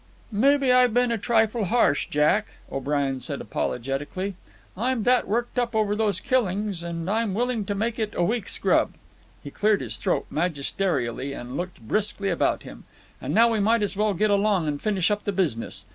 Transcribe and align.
"Mebbe 0.31 0.63
I've 0.75 0.95
been 0.95 1.11
a 1.11 1.17
trifle 1.19 1.65
harsh, 1.65 2.07
Jack," 2.09 2.47
O'Brien 2.71 3.19
said 3.19 3.39
apologetically—"I'm 3.39 5.03
that 5.03 5.27
worked 5.27 5.59
up 5.59 5.75
over 5.75 5.95
those 5.95 6.19
killings; 6.19 6.83
an' 6.83 7.07
I'm 7.07 7.35
willing 7.35 7.65
to 7.65 7.75
make 7.75 7.99
it 7.99 8.15
a 8.15 8.23
week's 8.23 8.57
grub." 8.57 8.93
He 9.43 9.51
cleared 9.51 9.81
his 9.81 9.97
throat 9.97 10.25
magisterially 10.31 11.33
and 11.33 11.55
looked 11.55 11.81
briskly 11.87 12.29
about 12.31 12.63
him. 12.63 12.85
"And 13.21 13.31
now 13.35 13.49
we 13.51 13.59
might 13.59 13.83
as 13.83 13.95
well 13.95 14.15
get 14.15 14.31
along 14.31 14.67
and 14.67 14.81
finish 14.81 15.11
up 15.11 15.23
the 15.23 15.31
business. 15.31 15.85